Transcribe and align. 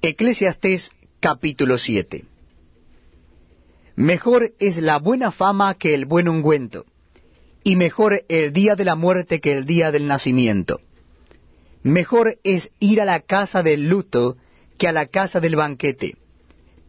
Eclesiastés 0.00 0.92
capítulo 1.18 1.76
7 1.76 2.24
Mejor 3.96 4.52
es 4.60 4.76
la 4.76 5.00
buena 5.00 5.32
fama 5.32 5.74
que 5.74 5.92
el 5.92 6.06
buen 6.06 6.28
ungüento, 6.28 6.86
y 7.64 7.74
mejor 7.74 8.22
el 8.28 8.52
día 8.52 8.76
de 8.76 8.84
la 8.84 8.94
muerte 8.94 9.40
que 9.40 9.50
el 9.50 9.64
día 9.64 9.90
del 9.90 10.06
nacimiento. 10.06 10.80
Mejor 11.82 12.38
es 12.44 12.70
ir 12.78 13.00
a 13.00 13.04
la 13.04 13.22
casa 13.22 13.64
del 13.64 13.88
luto 13.88 14.36
que 14.78 14.86
a 14.86 14.92
la 14.92 15.06
casa 15.06 15.40
del 15.40 15.56
banquete, 15.56 16.14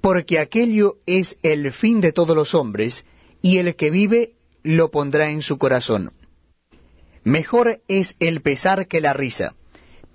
porque 0.02 0.38
aquello 0.38 0.98
es 1.08 1.40
el 1.42 1.72
fin 1.72 2.02
de 2.02 2.12
todos 2.12 2.36
los 2.36 2.54
hombres, 2.54 3.08
y 3.42 3.58
el 3.58 3.76
que 3.76 3.90
vive 3.90 4.34
lo 4.62 4.92
pondrá 4.92 5.32
en 5.32 5.42
su 5.42 5.58
corazón. 5.58 6.14
Mejor 7.24 7.82
es 7.88 8.16
el 8.20 8.42
pesar 8.42 8.88
que 8.88 9.02
la 9.02 9.14
risa, 9.14 9.56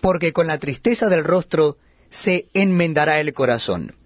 porque 0.01 0.33
con 0.33 0.47
la 0.47 0.59
tristeza 0.59 1.09
del 1.09 1.25
rostro 1.25 1.77
se 2.15 2.47
enmendará 2.55 3.19
el 3.19 3.35
corazón. 3.35 3.97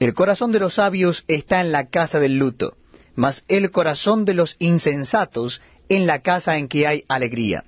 El 0.00 0.14
corazón 0.14 0.50
de 0.50 0.58
los 0.58 0.74
sabios 0.74 1.24
está 1.28 1.60
en 1.60 1.70
la 1.70 1.86
casa 1.86 2.18
del 2.18 2.38
luto, 2.38 2.76
mas 3.14 3.44
el 3.46 3.70
corazón 3.70 4.24
de 4.24 4.34
los 4.34 4.56
insensatos 4.58 5.62
en 5.88 6.08
la 6.08 6.22
casa 6.22 6.58
en 6.58 6.66
que 6.66 6.88
hay 6.88 7.04
alegría. 7.06 7.64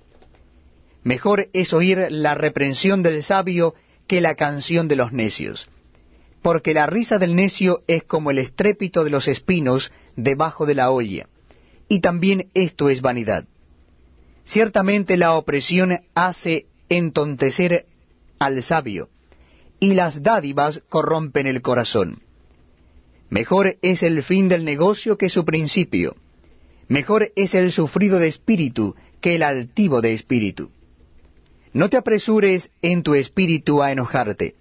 Mejor 1.05 1.49
es 1.53 1.73
oír 1.73 2.09
la 2.11 2.35
reprensión 2.35 3.05
del 3.05 3.23
sabio 3.23 3.75
que 4.09 4.21
la 4.21 4.35
canción 4.35 4.89
de 4.89 4.97
los 4.97 5.13
necios, 5.13 5.69
porque 6.43 6.75
la 6.75 6.87
risa 6.87 7.19
del 7.19 7.37
necio 7.37 7.83
es 7.87 8.03
como 8.03 8.33
el 8.33 8.39
estrépito 8.39 9.05
de 9.05 9.11
los 9.11 9.29
espinos 9.29 9.93
debajo 10.17 10.67
de 10.67 10.75
la 10.75 10.91
olla, 10.91 11.29
y 11.89 12.01
también 12.01 12.49
esto 12.53 12.91
es 12.91 13.01
vanidad. 13.01 13.45
Ciertamente 14.45 15.17
la 15.17 15.35
opresión 15.35 16.01
hace 16.15 16.67
entontecer 16.89 17.87
al 18.41 18.61
sabio, 18.65 19.09
y 19.81 19.95
las 19.95 20.23
dádivas 20.23 20.83
corrompen 20.89 21.47
el 21.47 21.63
corazón. 21.63 22.23
Mejor 23.31 23.77
es 23.83 24.03
el 24.03 24.23
fin 24.23 24.49
del 24.49 24.65
negocio 24.65 25.19
que 25.19 25.29
su 25.29 25.45
principio. 25.45 26.17
Mejor 26.89 27.31
es 27.37 27.55
el 27.55 27.73
sufrido 27.73 28.19
de 28.19 28.29
espíritu 28.29 28.97
que 29.21 29.37
el 29.37 29.43
altivo 29.43 30.01
de 30.01 30.15
espíritu. 30.15 30.71
No 31.73 31.91
te 31.91 31.99
apresures 31.99 32.71
en 32.81 33.03
tu 33.03 33.15
espíritu 33.15 33.83
a 33.83 33.93
enojarte, 33.93 34.55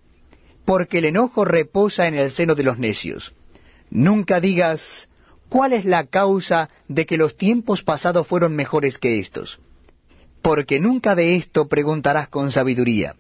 porque 0.66 0.98
el 0.98 1.06
enojo 1.06 1.46
reposa 1.46 2.08
en 2.08 2.16
el 2.16 2.32
seno 2.32 2.54
de 2.54 2.64
los 2.64 2.78
necios. 2.78 3.34
Nunca 3.90 4.42
digas, 4.42 5.08
¿cuál 5.48 5.72
es 5.72 5.86
la 5.86 6.08
causa 6.08 6.70
de 6.90 7.06
que 7.06 7.16
los 7.16 7.38
tiempos 7.38 7.84
pasados 7.84 8.28
fueron 8.28 8.54
mejores 8.54 8.98
que 8.98 9.20
estos? 9.20 9.60
Porque 10.42 10.82
nunca 10.82 11.16
de 11.16 11.38
esto 11.38 11.70
preguntarás 11.70 12.28
con 12.28 12.52
sabiduría 12.52 13.16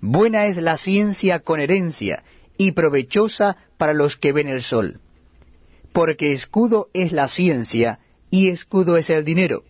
Buena 0.00 0.46
es 0.46 0.56
la 0.56 0.78
ciencia 0.78 1.40
con 1.40 1.60
herencia, 1.60 2.22
y 2.56 2.72
provechosa 2.72 3.56
para 3.78 3.94
los 3.94 4.16
que 4.16 4.32
ven 4.32 4.48
el 4.48 4.62
sol. 4.62 5.00
Porque 5.92 6.32
escudo 6.32 6.88
es 6.92 7.12
la 7.12 7.28
ciencia, 7.28 7.98
y 8.30 8.48
escudo 8.48 8.96
es 8.96 9.10
el 9.10 9.24
dinero, 9.24 9.64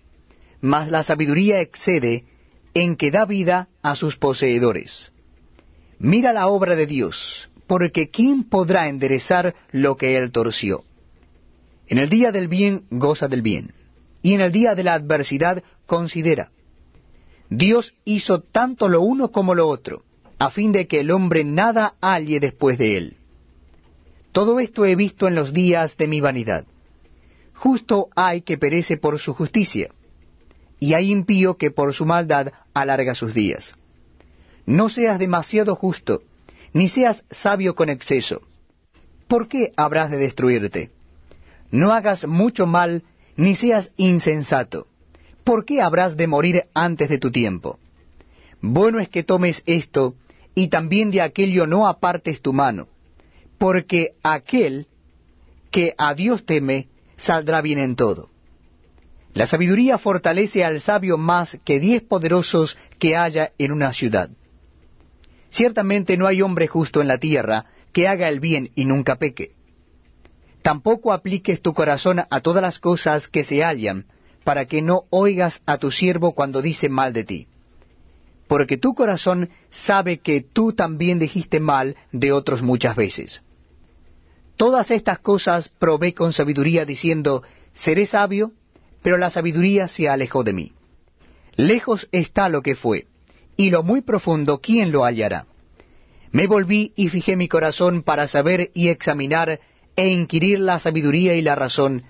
mas 0.60 0.90
la 0.90 1.02
sabiduría 1.02 1.60
excede 1.60 2.24
en 2.74 2.96
que 2.96 3.10
da 3.10 3.24
vida 3.24 3.68
a 3.82 3.96
sus 3.96 4.16
poseedores. 4.16 5.12
Mira 5.98 6.32
la 6.32 6.48
obra 6.48 6.76
de 6.76 6.86
Dios, 6.86 7.48
porque 7.66 8.10
¿quién 8.10 8.44
podrá 8.44 8.88
enderezar 8.88 9.54
lo 9.72 9.96
que 9.96 10.16
él 10.18 10.30
torció? 10.30 10.84
En 11.86 11.98
el 11.98 12.10
día 12.10 12.32
del 12.32 12.48
bien 12.48 12.84
goza 12.90 13.28
del 13.28 13.40
bien, 13.40 13.72
y 14.20 14.34
en 14.34 14.42
el 14.42 14.52
día 14.52 14.74
de 14.74 14.84
la 14.84 14.94
adversidad 14.94 15.62
considera. 15.86 16.50
Dios 17.48 17.94
hizo 18.04 18.40
tanto 18.40 18.88
lo 18.88 19.00
uno 19.00 19.30
como 19.32 19.54
lo 19.54 19.68
otro 19.68 20.02
a 20.38 20.50
fin 20.50 20.72
de 20.72 20.86
que 20.86 21.00
el 21.00 21.10
hombre 21.10 21.44
nada 21.44 21.94
halle 22.00 22.40
después 22.40 22.78
de 22.78 22.96
él. 22.96 23.16
Todo 24.32 24.60
esto 24.60 24.84
he 24.84 24.94
visto 24.94 25.26
en 25.26 25.34
los 25.34 25.52
días 25.52 25.96
de 25.96 26.06
mi 26.06 26.20
vanidad. 26.20 26.64
Justo 27.54 28.08
hay 28.14 28.42
que 28.42 28.56
perece 28.56 28.96
por 28.96 29.18
su 29.18 29.34
justicia, 29.34 29.90
y 30.78 30.94
hay 30.94 31.10
impío 31.10 31.56
que 31.56 31.70
por 31.70 31.92
su 31.92 32.06
maldad 32.06 32.52
alarga 32.72 33.14
sus 33.14 33.34
días. 33.34 33.74
No 34.64 34.88
seas 34.88 35.18
demasiado 35.18 35.74
justo, 35.74 36.22
ni 36.72 36.88
seas 36.88 37.24
sabio 37.30 37.74
con 37.74 37.88
exceso. 37.88 38.42
¿Por 39.26 39.48
qué 39.48 39.72
habrás 39.76 40.10
de 40.10 40.18
destruirte? 40.18 40.90
No 41.70 41.92
hagas 41.92 42.26
mucho 42.26 42.66
mal, 42.66 43.02
ni 43.36 43.56
seas 43.56 43.92
insensato. 43.96 44.86
¿Por 45.42 45.64
qué 45.64 45.80
habrás 45.80 46.16
de 46.16 46.26
morir 46.26 46.64
antes 46.74 47.08
de 47.08 47.18
tu 47.18 47.32
tiempo? 47.32 47.78
Bueno 48.60 49.00
es 49.00 49.08
que 49.08 49.22
tomes 49.22 49.62
esto, 49.66 50.14
y 50.58 50.66
también 50.66 51.12
de 51.12 51.22
aquello 51.22 51.68
no 51.68 51.86
apartes 51.86 52.42
tu 52.42 52.52
mano, 52.52 52.88
porque 53.58 54.16
aquel 54.24 54.88
que 55.70 55.94
a 55.96 56.14
Dios 56.14 56.44
teme 56.44 56.88
saldrá 57.16 57.60
bien 57.60 57.78
en 57.78 57.94
todo. 57.94 58.30
La 59.34 59.46
sabiduría 59.46 59.98
fortalece 59.98 60.64
al 60.64 60.80
sabio 60.80 61.16
más 61.16 61.56
que 61.64 61.78
diez 61.78 62.02
poderosos 62.02 62.76
que 62.98 63.16
haya 63.16 63.52
en 63.56 63.70
una 63.70 63.92
ciudad. 63.92 64.30
Ciertamente 65.48 66.16
no 66.16 66.26
hay 66.26 66.42
hombre 66.42 66.66
justo 66.66 67.00
en 67.00 67.06
la 67.06 67.18
tierra 67.18 67.66
que 67.92 68.08
haga 68.08 68.28
el 68.28 68.40
bien 68.40 68.72
y 68.74 68.84
nunca 68.84 69.14
peque. 69.14 69.52
Tampoco 70.62 71.12
apliques 71.12 71.62
tu 71.62 71.72
corazón 71.72 72.22
a 72.28 72.40
todas 72.40 72.62
las 72.62 72.80
cosas 72.80 73.28
que 73.28 73.44
se 73.44 73.62
hallan, 73.62 74.06
para 74.42 74.64
que 74.64 74.82
no 74.82 75.04
oigas 75.10 75.62
a 75.66 75.78
tu 75.78 75.92
siervo 75.92 76.32
cuando 76.32 76.62
dice 76.62 76.88
mal 76.88 77.12
de 77.12 77.22
ti 77.22 77.48
porque 78.48 78.78
tu 78.78 78.94
corazón 78.94 79.50
sabe 79.70 80.18
que 80.18 80.40
tú 80.40 80.72
también 80.72 81.18
dijiste 81.18 81.60
mal 81.60 81.96
de 82.10 82.32
otros 82.32 82.62
muchas 82.62 82.96
veces. 82.96 83.42
Todas 84.56 84.90
estas 84.90 85.20
cosas 85.20 85.68
probé 85.68 86.14
con 86.14 86.32
sabiduría 86.32 86.84
diciendo, 86.84 87.44
seré 87.74 88.06
sabio, 88.06 88.52
pero 89.02 89.18
la 89.18 89.30
sabiduría 89.30 89.86
se 89.86 90.08
alejó 90.08 90.42
de 90.42 90.54
mí. 90.54 90.72
Lejos 91.54 92.08
está 92.10 92.48
lo 92.48 92.62
que 92.62 92.74
fue, 92.74 93.06
y 93.56 93.70
lo 93.70 93.82
muy 93.82 94.00
profundo, 94.00 94.60
¿quién 94.60 94.90
lo 94.90 95.04
hallará? 95.04 95.46
Me 96.32 96.46
volví 96.46 96.92
y 96.96 97.08
fijé 97.08 97.36
mi 97.36 97.48
corazón 97.48 98.02
para 98.02 98.26
saber 98.26 98.70
y 98.74 98.88
examinar 98.88 99.60
e 99.94 100.08
inquirir 100.08 100.58
la 100.60 100.78
sabiduría 100.78 101.34
y 101.34 101.42
la 101.42 101.54
razón, 101.54 102.04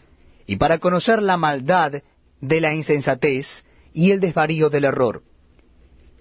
y 0.47 0.57
para 0.57 0.79
conocer 0.79 1.23
la 1.23 1.37
maldad 1.37 2.03
de 2.41 2.61
la 2.61 2.75
insensatez 2.75 3.65
y 3.93 4.13
el 4.13 4.21
desvarío 4.21 4.71
del 4.71 4.85
error 4.85 5.23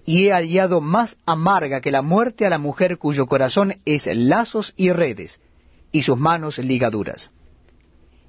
y 0.08 0.24
he 0.24 0.32
hallado 0.32 0.80
más 0.80 1.18
amarga 1.26 1.82
que 1.82 1.90
la 1.90 2.00
muerte 2.00 2.46
a 2.46 2.48
la 2.48 2.56
mujer 2.56 2.96
cuyo 2.96 3.26
corazón 3.26 3.74
es 3.84 4.06
lazos 4.06 4.72
y 4.74 4.90
redes, 4.90 5.38
y 5.92 6.02
sus 6.02 6.16
manos 6.16 6.56
ligaduras. 6.56 7.30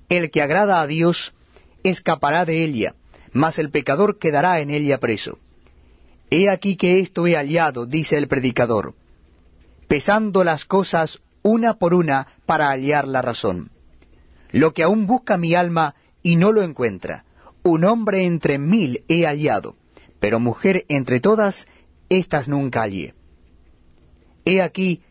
El 0.09 0.29
que 0.29 0.41
agrada 0.41 0.81
a 0.81 0.88
Dios 0.88 1.34
escapará 1.84 2.44
de 2.44 2.66
ella, 2.66 2.95
mas 3.31 3.59
el 3.59 3.72
pecador 3.72 4.19
quedará 4.19 4.59
en 4.59 4.72
ella 4.72 4.97
preso. 4.97 5.39
He 6.29 6.50
aquí 6.50 6.75
que 6.75 7.00
esto 7.00 7.25
he 7.28 7.38
hallado, 7.38 7.85
dice 7.85 8.18
el 8.18 8.28
predicador, 8.28 8.94
pesando 9.88 10.44
las 10.44 10.66
cosas 10.66 11.22
una 11.44 11.75
por 11.75 11.94
una 11.94 12.28
para 12.45 12.72
hallar 12.72 13.07
la 13.07 13.22
razón. 13.22 13.72
Lo 14.51 14.73
que 14.73 14.84
aún 14.84 15.07
busca 15.07 15.38
mi 15.38 15.56
alma 15.56 15.95
y 16.23 16.35
no 16.35 16.51
lo 16.51 16.62
encuentra, 16.62 17.23
un 17.63 17.85
hombre 17.85 18.25
entre 18.25 18.57
mil 18.57 19.06
he 19.07 19.25
hallado 19.25 19.78
pero 20.19 20.40
mujer 20.40 20.85
entre 20.90 21.19
todas, 21.19 21.68
éstas 22.09 22.47
nunca 22.47 22.81
hallé. 22.81 23.13
He 24.46 24.62
aquí, 24.62 25.02